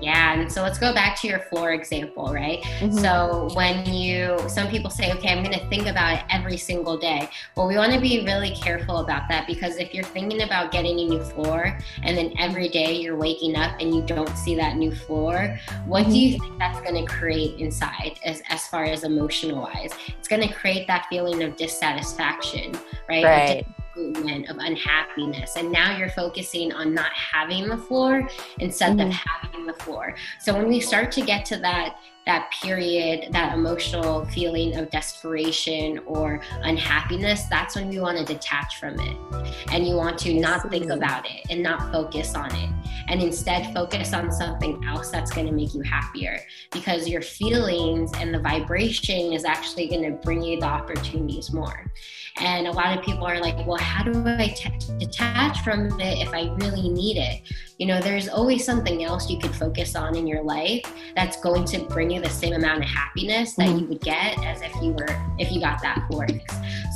Yeah, 0.00 0.34
and 0.34 0.50
so 0.50 0.62
let's 0.62 0.78
go 0.78 0.94
back 0.94 1.20
to 1.20 1.28
your 1.28 1.40
floor 1.40 1.72
example, 1.72 2.32
right? 2.32 2.62
Mm-hmm. 2.62 2.98
So 2.98 3.50
when 3.54 3.86
you, 3.92 4.38
some 4.48 4.68
people 4.68 4.90
say, 4.90 5.12
okay, 5.12 5.28
I'm 5.30 5.42
going 5.44 5.58
to 5.58 5.66
think 5.68 5.86
about 5.86 6.18
it 6.18 6.24
every 6.30 6.56
single 6.56 6.96
day. 6.96 7.28
Well, 7.56 7.66
we 7.66 7.76
want 7.76 7.92
to 7.92 8.00
be 8.00 8.24
really 8.24 8.54
careful 8.54 8.98
about 8.98 9.28
that 9.28 9.46
because 9.46 9.76
if 9.76 9.92
you're 9.92 10.04
thinking 10.04 10.42
about 10.42 10.72
getting 10.72 10.98
a 11.00 11.04
new 11.04 11.22
floor 11.22 11.78
and 12.02 12.16
then 12.16 12.32
every 12.38 12.68
day 12.68 13.00
you're 13.00 13.16
waking 13.16 13.56
up 13.56 13.78
and 13.80 13.94
you 13.94 14.02
don't 14.02 14.34
see 14.36 14.54
that 14.56 14.76
new 14.76 14.94
floor, 14.94 15.58
what 15.86 16.02
mm-hmm. 16.02 16.12
do 16.12 16.18
you 16.18 16.38
think 16.38 16.58
that's 16.58 16.80
going 16.80 16.94
to 16.94 17.12
create 17.12 17.58
inside 17.58 18.18
as, 18.24 18.42
as 18.48 18.66
far 18.68 18.84
as 18.84 19.04
emotional 19.04 19.62
wise? 19.62 19.92
It's 20.08 20.28
going 20.28 20.46
to 20.46 20.52
create 20.52 20.86
that 20.86 21.06
feeling 21.10 21.42
of 21.42 21.56
dissatisfaction, 21.56 22.72
right? 23.08 23.24
Right 23.24 23.66
of 24.48 24.56
unhappiness. 24.58 25.56
And 25.56 25.70
now 25.70 25.96
you're 25.96 26.10
focusing 26.10 26.72
on 26.72 26.94
not 26.94 27.12
having 27.12 27.68
the 27.68 27.76
floor 27.76 28.28
instead 28.58 28.96
mm-hmm. 28.96 29.08
of 29.08 29.12
having 29.12 29.66
the 29.66 29.74
floor. 29.74 30.14
So 30.40 30.54
when 30.54 30.68
we 30.68 30.80
start 30.80 31.12
to 31.12 31.22
get 31.22 31.44
to 31.46 31.56
that 31.58 31.96
that 32.26 32.52
period, 32.62 33.32
that 33.32 33.54
emotional 33.54 34.24
feeling 34.26 34.76
of 34.76 34.90
desperation 34.90 35.98
or 36.06 36.40
unhappiness, 36.62 37.44
that's 37.44 37.74
when 37.74 37.90
you 37.90 38.02
want 38.02 38.18
to 38.18 38.24
detach 38.24 38.78
from 38.78 39.00
it. 39.00 39.16
And 39.72 39.86
you 39.86 39.96
want 39.96 40.18
to 40.20 40.34
not 40.34 40.70
think 40.70 40.90
about 40.90 41.24
it 41.26 41.46
and 41.50 41.62
not 41.62 41.90
focus 41.90 42.34
on 42.34 42.54
it. 42.54 42.70
And 43.08 43.20
instead 43.22 43.74
focus 43.74 44.12
on 44.12 44.30
something 44.30 44.80
else 44.86 45.10
that's 45.10 45.32
going 45.32 45.46
to 45.46 45.52
make 45.52 45.74
you 45.74 45.80
happier 45.80 46.38
because 46.70 47.08
your 47.08 47.22
feelings 47.22 48.12
and 48.16 48.32
the 48.32 48.38
vibration 48.38 49.32
is 49.32 49.44
actually 49.44 49.88
going 49.88 50.04
to 50.04 50.12
bring 50.22 50.42
you 50.42 50.60
the 50.60 50.66
opportunities 50.66 51.52
more. 51.52 51.90
And 52.36 52.66
a 52.66 52.72
lot 52.72 52.96
of 52.96 53.04
people 53.04 53.24
are 53.24 53.40
like, 53.40 53.66
well, 53.66 53.76
how 53.76 54.04
do 54.04 54.22
I 54.26 54.48
t- 54.48 54.70
detach 54.98 55.60
from 55.62 56.00
it 56.00 56.26
if 56.26 56.32
I 56.32 56.48
really 56.56 56.88
need 56.88 57.16
it? 57.16 57.42
You 57.78 57.86
know, 57.86 58.00
there's 58.00 58.28
always 58.28 58.64
something 58.64 59.04
else 59.04 59.28
you 59.28 59.38
could 59.38 59.54
focus 59.54 59.96
on 59.96 60.16
in 60.16 60.26
your 60.26 60.42
life 60.42 60.82
that's 61.14 61.40
going 61.40 61.64
to 61.66 61.80
bring 61.80 62.10
you 62.10 62.20
the 62.20 62.30
same 62.30 62.52
amount 62.52 62.82
of 62.82 62.88
happiness 62.88 63.54
that 63.54 63.68
mm-hmm. 63.68 63.78
you 63.78 63.86
would 63.86 64.00
get 64.00 64.42
as 64.44 64.62
if 64.62 64.74
you 64.82 64.92
were, 64.92 65.08
if 65.38 65.50
you 65.50 65.60
got 65.60 65.82
that 65.82 66.06
floor 66.08 66.26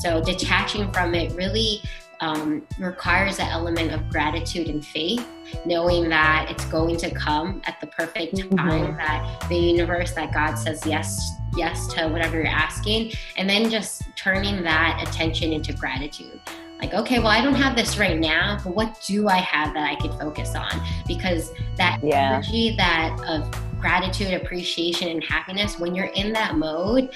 So 0.03 0.23
detaching 0.23 0.93
from 0.93 1.14
it 1.14 1.33
really 1.33 1.81
um, 2.25 2.66
requires 2.78 3.38
an 3.38 3.49
element 3.49 3.93
of 3.93 4.09
gratitude 4.09 4.69
and 4.69 4.85
faith, 4.85 5.26
knowing 5.66 6.09
that 6.09 6.49
it's 6.50 6.64
going 6.66 6.97
to 6.97 7.11
come 7.11 7.61
at 7.66 7.78
the 7.83 7.87
perfect 7.88 8.38
time, 8.38 8.49
mm-hmm. 8.49 8.97
that 8.97 9.45
the 9.50 9.57
universe, 9.57 10.12
that 10.12 10.33
God 10.33 10.54
says 10.54 10.85
yes, 10.87 11.33
yes 11.54 11.87
to 11.88 12.09
whatever 12.09 12.37
you're 12.37 12.47
asking, 12.47 13.12
and 13.37 13.49
then 13.49 13.69
just 13.69 14.02
turning 14.16 14.62
that 14.62 15.07
attention 15.07 15.52
into 15.52 15.75
gratitude. 15.75 16.40
Like, 16.81 16.95
okay, 16.95 17.19
well, 17.19 17.28
I 17.28 17.43
don't 17.43 17.54
have 17.54 17.76
this 17.76 17.99
right 17.99 18.19
now, 18.19 18.59
but 18.64 18.75
what 18.75 19.00
do 19.07 19.28
I 19.28 19.37
have 19.37 19.75
that 19.75 19.90
I 19.90 19.95
could 19.97 20.12
focus 20.19 20.54
on? 20.54 20.83
Because 21.07 21.52
that 21.76 22.00
yeah. 22.02 22.37
energy 22.37 22.75
that 22.76 23.21
of 23.28 23.50
gratitude, 23.81 24.33
appreciation, 24.33 25.09
and 25.09 25.23
happiness, 25.23 25.78
when 25.78 25.95
you're 25.95 26.07
in 26.07 26.33
that 26.33 26.57
mode, 26.57 27.11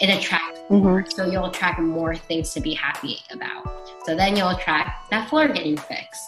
it 0.00 0.06
attracts 0.06 0.60
mm-hmm. 0.60 0.76
more. 0.76 1.04
So 1.08 1.26
you'll 1.26 1.46
attract 1.46 1.80
more 1.80 2.14
things 2.14 2.52
to 2.54 2.60
be 2.60 2.74
happy 2.74 3.18
about. 3.30 3.79
So 4.04 4.16
then 4.16 4.36
you'll 4.36 4.50
attract 4.50 5.10
that 5.10 5.28
floor 5.28 5.48
getting 5.48 5.76
fixed. 5.76 6.22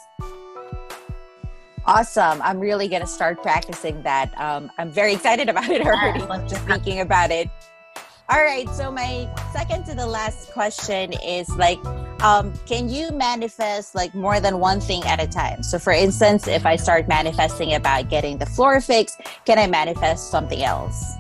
Awesome. 1.85 2.41
I'm 2.43 2.61
really 2.61 2.87
going 2.87 3.03
to 3.03 3.09
start 3.09 3.43
practicing 3.43 4.03
that. 4.03 4.33
Um, 4.41 4.71
I'm 4.79 4.91
very 4.91 5.15
excited 5.15 5.49
about 5.49 5.69
it 5.69 5.85
already, 5.85 6.21
yeah, 6.21 6.47
just 6.47 6.63
thinking 6.65 7.01
about 7.01 7.31
it. 7.31 7.49
All 8.29 8.39
right. 8.39 8.69
So, 8.71 8.91
my 8.91 9.29
second 9.53 9.85
to 9.87 9.95
the 9.95 10.07
last 10.07 10.53
question 10.53 11.13
is 11.25 11.49
like, 11.57 11.85
um, 12.23 12.53
can 12.67 12.89
you 12.89 13.11
manifest 13.11 13.95
like 13.95 14.15
more 14.15 14.39
than 14.39 14.61
one 14.61 14.81
thing 14.81 15.03
at 15.05 15.21
a 15.21 15.27
time? 15.27 15.63
So, 15.63 15.79
for 15.79 15.93
instance, 15.93 16.47
if 16.47 16.65
I 16.65 16.77
start 16.77 17.09
manifesting 17.09 17.75
about 17.75 18.09
getting 18.09 18.39
the 18.39 18.47
floor 18.47 18.81
fixed, 18.81 19.21
can 19.45 19.59
I 19.59 19.67
manifest 19.67 20.31
something 20.31 20.63
else? 20.63 21.17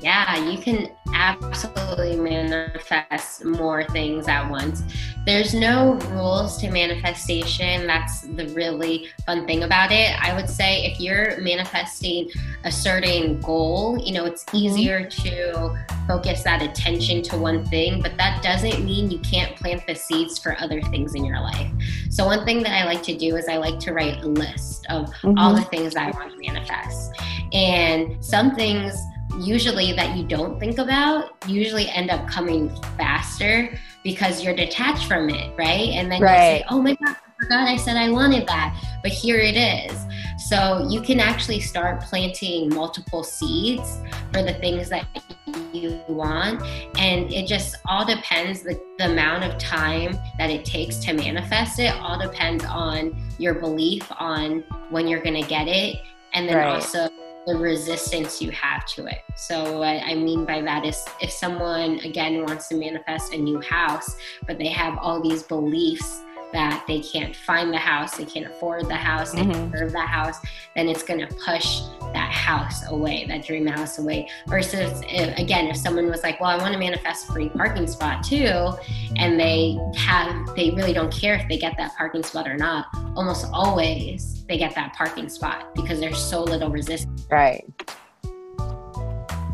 Yeah, 0.00 0.48
you 0.48 0.58
can 0.58 0.90
absolutely 1.12 2.16
manifest 2.16 3.44
more 3.44 3.84
things 3.84 4.28
at 4.28 4.50
once. 4.50 4.82
There's 5.26 5.52
no 5.52 5.94
rules 6.10 6.56
to 6.58 6.70
manifestation. 6.70 7.86
That's 7.86 8.22
the 8.22 8.46
really 8.54 9.08
fun 9.26 9.46
thing 9.46 9.64
about 9.64 9.92
it. 9.92 10.10
I 10.18 10.34
would 10.34 10.48
say 10.48 10.86
if 10.86 10.98
you're 10.98 11.38
manifesting 11.42 12.30
a 12.64 12.72
certain 12.72 13.40
goal, 13.40 13.98
you 14.02 14.14
know, 14.14 14.24
it's 14.24 14.44
mm-hmm. 14.44 14.56
easier 14.56 15.04
to 15.04 15.84
focus 16.06 16.42
that 16.44 16.62
attention 16.62 17.22
to 17.24 17.36
one 17.36 17.66
thing, 17.66 18.00
but 18.00 18.16
that 18.16 18.42
doesn't 18.42 18.82
mean 18.82 19.10
you 19.10 19.18
can't 19.18 19.54
plant 19.56 19.86
the 19.86 19.94
seeds 19.94 20.38
for 20.38 20.58
other 20.60 20.80
things 20.82 21.14
in 21.14 21.26
your 21.26 21.40
life. 21.40 21.70
So, 22.08 22.24
one 22.24 22.46
thing 22.46 22.62
that 22.62 22.72
I 22.72 22.86
like 22.86 23.02
to 23.04 23.16
do 23.16 23.36
is 23.36 23.48
I 23.48 23.58
like 23.58 23.78
to 23.80 23.92
write 23.92 24.22
a 24.22 24.26
list 24.26 24.86
of 24.88 25.06
mm-hmm. 25.06 25.38
all 25.38 25.54
the 25.54 25.62
things 25.62 25.92
that 25.94 26.08
I 26.14 26.18
want 26.18 26.32
to 26.32 26.38
manifest. 26.38 27.12
And 27.52 28.24
some 28.24 28.54
things 28.54 28.94
usually 29.38 29.92
that 29.92 30.16
you 30.16 30.24
don't 30.24 30.58
think 30.58 30.78
about 30.78 31.44
usually 31.46 31.88
end 31.88 32.10
up 32.10 32.28
coming 32.28 32.68
faster 32.96 33.78
because 34.02 34.42
you're 34.42 34.54
detached 34.54 35.06
from 35.06 35.30
it, 35.30 35.54
right? 35.56 35.90
And 35.90 36.10
then 36.10 36.22
right. 36.22 36.52
you 36.52 36.58
say, 36.60 36.64
oh 36.70 36.80
my 36.80 36.94
God, 36.94 37.16
I 37.16 37.44
forgot 37.44 37.68
I 37.68 37.76
said 37.76 37.96
I 37.96 38.10
wanted 38.10 38.46
that, 38.48 38.98
but 39.02 39.12
here 39.12 39.38
it 39.38 39.56
is. 39.56 39.98
So 40.48 40.86
you 40.88 41.00
can 41.00 41.20
actually 41.20 41.60
start 41.60 42.00
planting 42.00 42.70
multiple 42.70 43.22
seeds 43.22 43.98
for 44.32 44.42
the 44.42 44.54
things 44.54 44.88
that 44.88 45.06
you 45.72 46.00
want. 46.08 46.62
And 46.98 47.32
it 47.32 47.46
just 47.46 47.76
all 47.86 48.04
depends 48.04 48.62
the, 48.62 48.80
the 48.98 49.10
amount 49.10 49.44
of 49.44 49.58
time 49.58 50.18
that 50.38 50.50
it 50.50 50.64
takes 50.64 50.96
to 51.04 51.12
manifest 51.12 51.78
it, 51.78 51.94
all 51.96 52.18
depends 52.18 52.64
on 52.64 53.16
your 53.38 53.54
belief 53.54 54.10
on 54.18 54.64
when 54.90 55.06
you're 55.06 55.22
going 55.22 55.40
to 55.40 55.48
get 55.48 55.68
it. 55.68 56.00
And 56.32 56.48
then 56.48 56.56
right. 56.56 56.74
also 56.74 57.08
the 57.46 57.56
resistance 57.56 58.42
you 58.42 58.50
have 58.50 58.84
to 58.86 59.06
it. 59.06 59.18
So, 59.36 59.78
what 59.78 60.02
I 60.02 60.14
mean 60.14 60.44
by 60.44 60.60
that 60.62 60.84
is 60.84 61.04
if 61.20 61.30
someone, 61.30 61.98
again, 62.00 62.44
wants 62.44 62.68
to 62.68 62.76
manifest 62.76 63.32
a 63.32 63.38
new 63.38 63.60
house, 63.60 64.16
but 64.46 64.58
they 64.58 64.68
have 64.68 64.98
all 64.98 65.22
these 65.22 65.42
beliefs 65.42 66.22
that 66.52 66.84
they 66.86 67.00
can't 67.00 67.34
find 67.34 67.72
the 67.72 67.78
house, 67.78 68.16
they 68.16 68.24
can't 68.24 68.46
afford 68.46 68.88
the 68.88 68.94
house, 68.94 69.32
they 69.32 69.42
mm-hmm. 69.42 69.70
deserve 69.70 69.92
the 69.92 70.00
house, 70.00 70.38
then 70.74 70.88
it's 70.88 71.02
going 71.02 71.20
to 71.20 71.34
push 71.36 71.80
that 72.12 72.30
house 72.30 72.88
away, 72.90 73.24
that 73.28 73.44
dream 73.44 73.66
house 73.66 73.98
away. 73.98 74.28
Versus, 74.46 75.02
if, 75.06 75.36
again, 75.38 75.66
if 75.66 75.76
someone 75.76 76.08
was 76.08 76.22
like, 76.22 76.40
well, 76.40 76.50
I 76.50 76.56
want 76.56 76.72
to 76.72 76.78
manifest 76.78 77.28
a 77.28 77.32
free 77.32 77.48
parking 77.48 77.86
spot 77.86 78.22
too, 78.24 78.72
and 79.16 79.38
they 79.38 79.78
have, 79.96 80.54
they 80.56 80.70
really 80.70 80.92
don't 80.92 81.12
care 81.12 81.34
if 81.34 81.48
they 81.48 81.58
get 81.58 81.76
that 81.76 81.96
parking 81.96 82.22
spot 82.22 82.48
or 82.48 82.56
not, 82.56 82.86
almost 83.16 83.46
always 83.52 84.44
they 84.46 84.58
get 84.58 84.74
that 84.74 84.94
parking 84.94 85.28
spot 85.28 85.74
because 85.74 86.00
there's 86.00 86.18
so 86.18 86.42
little 86.42 86.70
resistance. 86.70 87.26
Right 87.30 87.64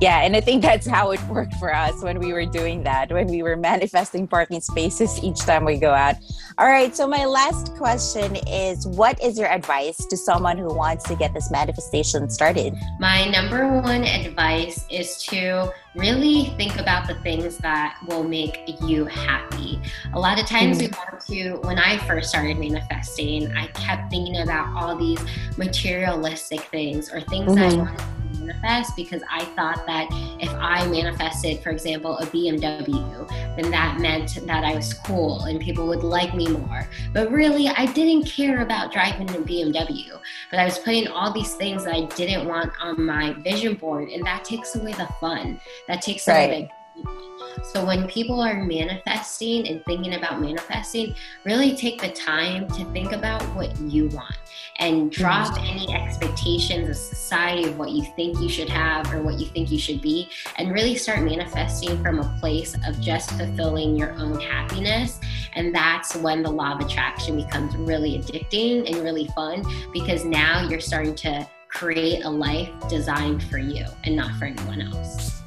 yeah 0.01 0.21
and 0.21 0.37
i 0.37 0.41
think 0.41 0.63
that's 0.63 0.87
how 0.87 1.11
it 1.11 1.23
worked 1.25 1.55
for 1.55 1.75
us 1.75 2.03
when 2.03 2.19
we 2.19 2.33
were 2.33 2.45
doing 2.45 2.83
that 2.83 3.11
when 3.11 3.27
we 3.27 3.43
were 3.43 3.57
manifesting 3.57 4.27
parking 4.27 4.61
spaces 4.61 5.23
each 5.23 5.39
time 5.41 5.65
we 5.65 5.79
go 5.79 5.93
out 5.93 6.17
all 6.59 6.67
right 6.67 6.95
so 6.95 7.07
my 7.07 7.25
last 7.25 7.75
question 7.77 8.37
is 8.47 8.87
what 8.87 9.21
is 9.23 9.39
your 9.39 9.49
advice 9.49 9.97
to 10.07 10.17
someone 10.17 10.59
who 10.59 10.73
wants 10.75 11.05
to 11.05 11.17
get 11.17 11.33
this 11.33 11.51
manifestation 11.51 12.29
started 12.29 12.75
my 13.01 13.29
number 13.31 13.81
one 13.81 14.05
advice 14.05 14.85
is 14.91 15.17
to 15.23 15.73
really 15.95 16.53
think 16.59 16.79
about 16.79 17.09
the 17.09 17.15
things 17.17 17.57
that 17.59 17.99
will 18.07 18.23
make 18.23 18.61
you 18.83 19.07
happy 19.07 19.81
a 20.13 20.19
lot 20.19 20.39
of 20.39 20.47
times 20.47 20.79
mm-hmm. 20.79 20.93
we 20.93 20.99
want 20.99 21.61
to 21.63 21.67
when 21.67 21.79
i 21.79 21.97
first 22.07 22.29
started 22.29 22.59
manifesting 22.59 23.51
i 23.57 23.67
kept 23.69 24.11
thinking 24.11 24.43
about 24.43 24.69
all 24.77 24.95
these 24.95 25.21
materialistic 25.57 26.61
things 26.65 27.11
or 27.11 27.21
things 27.23 27.53
mm-hmm. 27.53 27.79
that 27.79 27.89
i 27.89 28.16
manifest 28.47 28.97
because 28.97 29.23
I 29.31 29.45
thought 29.57 29.87
that 29.87 30.09
if 30.41 30.53
I 30.55 30.87
manifested, 30.89 31.61
for 31.61 31.71
example, 31.71 32.17
a 32.19 32.27
BMW, 32.27 33.29
then 33.57 33.71
that 33.71 34.01
meant 34.01 34.39
that 34.47 34.65
I 34.65 34.75
was 34.75 34.95
cool 34.95 35.43
and 35.45 35.61
people 35.61 35.87
would 35.89 36.03
like 36.03 36.35
me 36.35 36.49
more. 36.49 36.89
But 37.13 37.31
really, 37.31 37.69
I 37.69 37.87
didn't 37.87 38.27
care 38.27 38.63
about 38.63 38.93
driving 38.93 39.29
a 39.31 39.39
BMW, 39.39 40.19
but 40.51 40.61
I 40.61 40.65
was 40.65 40.79
putting 40.79 41.09
all 41.09 41.33
these 41.33 41.55
things 41.55 41.85
that 41.85 41.95
I 41.95 42.03
didn't 42.17 42.47
want 42.47 42.73
on 42.81 43.05
my 43.05 43.33
vision 43.35 43.75
board, 43.75 44.09
and 44.09 44.25
that 44.25 44.45
takes 44.45 44.75
away 44.77 44.93
the 44.93 45.09
fun. 45.21 45.61
That 45.89 46.03
takes 46.03 46.27
away. 46.29 46.35
right. 46.37 46.49
away 46.49 47.36
so 47.63 47.85
when 47.85 48.07
people 48.09 48.41
are 48.41 48.63
manifesting 48.63 49.67
and 49.69 49.85
thinking 49.85 50.15
about 50.15 50.41
manifesting, 50.41 51.15
really 51.45 51.77
take 51.77 52.01
the 52.01 52.11
time 52.11 52.69
to 52.69 52.85
think 52.93 53.13
about 53.13 53.43
what 53.55 53.79
you 53.81 54.09
want 54.09 54.37
and 54.79 55.11
drop 55.11 55.49
mm-hmm. 55.49 55.65
any 55.65 55.95
expectations 55.95 56.89
of 56.89 56.97
society 56.97 57.65
of 57.65 57.79
what 57.79 57.91
you 57.91 58.05
think 58.15 58.39
you 58.41 58.49
should 58.49 58.69
have 58.69 59.13
or 59.13 59.23
what 59.23 59.39
you 59.39 59.47
think 59.47 59.71
you 59.71 59.79
should 59.79 60.01
be 60.01 60.29
and 60.57 60.73
really 60.73 60.95
start 60.95 61.23
manifesting 61.23 62.03
from 62.03 62.19
a 62.19 62.39
place 62.41 62.77
of 62.87 63.01
just 63.01 63.31
fulfilling 63.33 63.97
your 63.97 64.13
own 64.13 64.39
happiness 64.41 65.19
and 65.55 65.75
that's 65.75 66.15
when 66.17 66.43
the 66.43 66.51
law 66.51 66.75
of 66.75 66.81
attraction 66.81 67.37
becomes 67.37 67.75
really 67.77 68.19
addicting 68.19 68.87
and 68.87 69.03
really 69.03 69.27
fun 69.35 69.65
because 69.93 70.25
now 70.25 70.67
you're 70.69 70.81
starting 70.81 71.15
to 71.15 71.47
create 71.69 72.25
a 72.25 72.31
life 72.31 72.71
designed 72.89 73.43
for 73.45 73.59
you 73.59 73.85
and 74.05 74.17
not 74.17 74.35
for 74.39 74.47
anyone 74.47 74.81
else. 74.81 75.43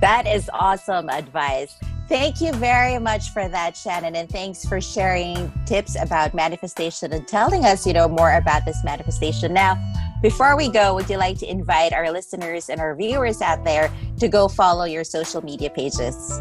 That 0.00 0.26
is 0.26 0.50
awesome 0.54 1.08
advice. 1.08 1.74
Thank 2.08 2.40
you 2.40 2.52
very 2.52 2.98
much 2.98 3.30
for 3.30 3.48
that, 3.48 3.76
Shannon, 3.76 4.16
and 4.16 4.30
thanks 4.30 4.64
for 4.64 4.80
sharing 4.80 5.52
tips 5.66 5.94
about 6.00 6.32
manifestation 6.32 7.12
and 7.12 7.28
telling 7.28 7.66
us, 7.66 7.86
you 7.86 7.92
know, 7.92 8.08
more 8.08 8.32
about 8.32 8.64
this 8.64 8.82
manifestation. 8.82 9.52
Now, 9.52 9.76
Before 10.20 10.56
we 10.56 10.68
go, 10.68 10.96
would 10.96 11.08
you 11.08 11.16
like 11.16 11.38
to 11.38 11.48
invite 11.48 11.92
our 11.92 12.10
listeners 12.10 12.70
and 12.70 12.80
our 12.80 12.96
viewers 12.96 13.40
out 13.40 13.64
there 13.64 13.88
to 14.18 14.26
go 14.26 14.48
follow 14.48 14.84
your 14.84 15.04
social 15.04 15.44
media 15.44 15.70
pages? 15.70 16.40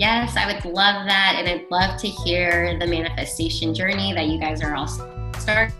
Yes, 0.00 0.36
I 0.36 0.52
would 0.52 0.64
love 0.64 1.06
that. 1.06 1.36
And 1.38 1.48
I'd 1.48 1.70
love 1.70 2.00
to 2.00 2.08
hear 2.08 2.76
the 2.80 2.86
manifestation 2.86 3.74
journey 3.74 4.12
that 4.14 4.26
you 4.26 4.40
guys 4.40 4.60
are 4.60 4.74
all 4.74 4.88
starting. 5.38 5.72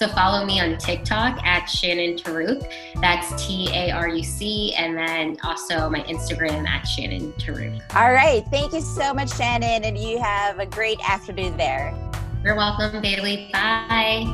So 0.00 0.08
follow 0.08 0.46
me 0.46 0.58
on 0.60 0.78
TikTok 0.78 1.44
at 1.44 1.66
Shannon 1.66 2.16
Taruc. 2.16 2.66
That's 3.02 3.46
T 3.46 3.68
A 3.70 3.90
R 3.90 4.08
U 4.08 4.22
C. 4.22 4.72
And 4.72 4.96
then 4.96 5.36
also 5.44 5.90
my 5.90 6.00
Instagram 6.04 6.66
at 6.66 6.84
Shannon 6.84 7.34
Taruc. 7.34 7.82
All 7.94 8.10
right. 8.10 8.42
Thank 8.50 8.72
you 8.72 8.80
so 8.80 9.12
much, 9.12 9.36
Shannon. 9.36 9.84
And 9.84 9.98
you 9.98 10.18
have 10.18 10.58
a 10.58 10.64
great 10.64 10.98
afternoon 11.06 11.54
there. 11.58 11.94
You're 12.42 12.56
welcome, 12.56 13.02
Bailey. 13.02 13.50
Bye. 13.52 14.24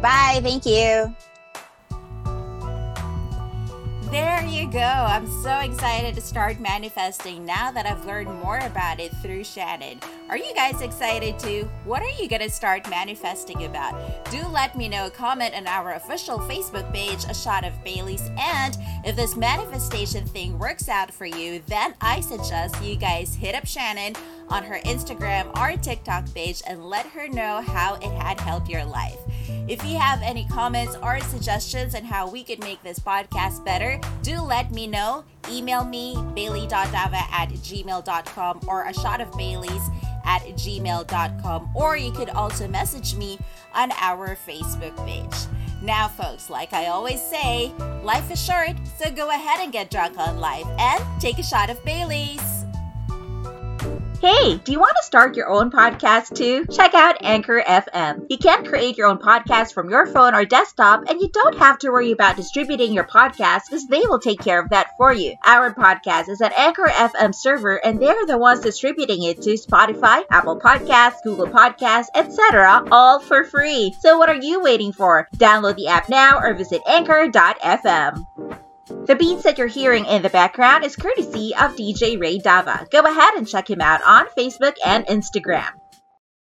Bye. 0.00 0.38
Thank 0.40 0.64
you. 0.64 1.12
There 4.10 4.42
you 4.46 4.70
go. 4.70 4.78
I'm 4.78 5.26
so 5.42 5.58
excited 5.58 6.14
to 6.14 6.22
start 6.22 6.60
manifesting 6.60 7.44
now 7.44 7.70
that 7.70 7.84
I've 7.84 8.06
learned 8.06 8.32
more 8.40 8.56
about 8.56 9.00
it 9.00 9.12
through 9.16 9.44
Shannon. 9.44 10.00
Are 10.30 10.38
you 10.38 10.54
guys 10.54 10.80
excited 10.80 11.38
too? 11.38 11.70
What 11.84 12.00
are 12.00 12.10
you 12.18 12.26
going 12.26 12.40
to 12.40 12.48
start 12.48 12.88
manifesting 12.88 13.64
about? 13.64 14.24
Do 14.30 14.46
let 14.48 14.78
me 14.78 14.88
know. 14.88 15.10
Comment 15.10 15.54
on 15.54 15.66
our 15.66 15.92
official 15.92 16.38
Facebook 16.38 16.90
page, 16.90 17.24
A 17.28 17.34
Shot 17.34 17.66
of 17.66 17.84
Bailey's. 17.84 18.30
And 18.38 18.78
if 19.04 19.14
this 19.14 19.36
manifestation 19.36 20.24
thing 20.24 20.58
works 20.58 20.88
out 20.88 21.12
for 21.12 21.26
you, 21.26 21.62
then 21.66 21.92
I 22.00 22.20
suggest 22.20 22.82
you 22.82 22.96
guys 22.96 23.34
hit 23.34 23.54
up 23.54 23.66
Shannon 23.66 24.14
on 24.48 24.64
her 24.64 24.78
Instagram 24.86 25.54
or 25.58 25.76
TikTok 25.76 26.32
page 26.34 26.62
and 26.66 26.82
let 26.88 27.04
her 27.08 27.28
know 27.28 27.60
how 27.60 27.96
it 27.96 28.22
had 28.22 28.40
helped 28.40 28.70
your 28.70 28.86
life. 28.86 29.18
If 29.68 29.84
you 29.84 29.98
have 29.98 30.20
any 30.22 30.46
comments 30.46 30.96
or 31.02 31.20
suggestions 31.20 31.94
on 31.94 32.04
how 32.04 32.30
we 32.30 32.44
could 32.44 32.60
make 32.60 32.82
this 32.82 32.98
podcast 32.98 33.64
better, 33.64 34.00
do 34.22 34.40
let 34.40 34.70
me 34.70 34.86
know. 34.86 35.24
Email 35.50 35.84
me, 35.84 36.16
bailey.dava 36.34 37.14
at 37.30 37.48
gmail.com 37.50 38.60
or 38.68 38.84
a 38.84 38.94
shot 38.94 39.20
of 39.20 39.30
Bailey's 39.36 39.88
at 40.24 40.42
gmail.com, 40.42 41.70
or 41.74 41.96
you 41.96 42.12
could 42.12 42.28
also 42.30 42.68
message 42.68 43.14
me 43.14 43.38
on 43.74 43.90
our 43.92 44.36
Facebook 44.46 44.94
page. 45.06 45.48
Now, 45.82 46.08
folks, 46.08 46.50
like 46.50 46.72
I 46.72 46.86
always 46.86 47.22
say, 47.22 47.72
life 48.02 48.30
is 48.30 48.44
short, 48.44 48.76
so 48.98 49.10
go 49.10 49.30
ahead 49.30 49.60
and 49.60 49.72
get 49.72 49.90
drunk 49.90 50.18
on 50.18 50.38
life 50.38 50.66
and 50.78 51.02
take 51.20 51.38
a 51.38 51.42
shot 51.42 51.70
of 51.70 51.82
Bailey's. 51.84 52.57
Hey, 54.20 54.56
do 54.56 54.72
you 54.72 54.80
want 54.80 54.96
to 54.96 55.06
start 55.06 55.36
your 55.36 55.48
own 55.48 55.70
podcast 55.70 56.34
too? 56.34 56.66
Check 56.66 56.92
out 56.92 57.22
Anchor 57.22 57.62
FM. 57.64 58.26
You 58.28 58.36
can 58.36 58.64
create 58.64 58.98
your 58.98 59.06
own 59.06 59.18
podcast 59.18 59.72
from 59.72 59.90
your 59.90 60.06
phone 60.06 60.34
or 60.34 60.44
desktop, 60.44 61.04
and 61.08 61.20
you 61.20 61.28
don't 61.28 61.56
have 61.58 61.78
to 61.78 61.90
worry 61.90 62.10
about 62.10 62.34
distributing 62.34 62.92
your 62.92 63.04
podcast 63.04 63.66
because 63.66 63.86
they 63.86 64.00
will 64.00 64.18
take 64.18 64.40
care 64.40 64.60
of 64.60 64.70
that 64.70 64.88
for 64.96 65.12
you. 65.12 65.36
Our 65.44 65.72
podcast 65.72 66.28
is 66.28 66.40
at 66.40 66.52
Anchor 66.58 66.88
FM 66.88 67.32
server, 67.32 67.76
and 67.76 68.02
they're 68.02 68.26
the 68.26 68.38
ones 68.38 68.60
distributing 68.60 69.22
it 69.22 69.40
to 69.42 69.50
Spotify, 69.50 70.24
Apple 70.30 70.58
Podcasts, 70.58 71.22
Google 71.22 71.46
Podcasts, 71.46 72.08
etc., 72.12 72.88
all 72.90 73.20
for 73.20 73.44
free. 73.44 73.94
So 74.00 74.18
what 74.18 74.30
are 74.30 74.34
you 74.34 74.60
waiting 74.60 74.92
for? 74.92 75.28
Download 75.36 75.76
the 75.76 75.86
app 75.86 76.08
now 76.08 76.40
or 76.40 76.54
visit 76.54 76.82
anchor.fm. 76.88 78.67
The 78.88 79.16
beats 79.16 79.42
that 79.42 79.58
you're 79.58 79.66
hearing 79.66 80.06
in 80.06 80.22
the 80.22 80.30
background 80.30 80.84
is 80.84 80.96
courtesy 80.96 81.54
of 81.54 81.76
DJ 81.76 82.18
Ray 82.18 82.38
Dava. 82.38 82.88
Go 82.90 83.00
ahead 83.00 83.34
and 83.34 83.46
check 83.46 83.68
him 83.68 83.82
out 83.82 84.02
on 84.02 84.26
Facebook 84.36 84.76
and 84.84 85.06
Instagram. 85.06 85.68